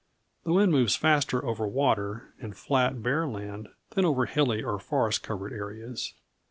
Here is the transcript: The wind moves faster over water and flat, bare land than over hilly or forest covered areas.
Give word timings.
The 0.45 0.51
wind 0.51 0.71
moves 0.71 0.95
faster 0.95 1.45
over 1.45 1.67
water 1.67 2.33
and 2.39 2.57
flat, 2.57 3.03
bare 3.03 3.27
land 3.27 3.69
than 3.91 4.03
over 4.03 4.25
hilly 4.25 4.63
or 4.63 4.79
forest 4.79 5.21
covered 5.21 5.53
areas. 5.53 6.15